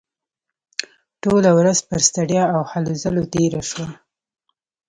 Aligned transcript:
ټوله 1.21 1.51
ورځ 1.59 1.79
پر 1.89 1.99
ستړیا 2.09 2.43
او 2.55 2.61
هلو 2.71 2.93
ځلو 3.03 3.23
تېره 3.33 3.61
شوه 3.69 3.87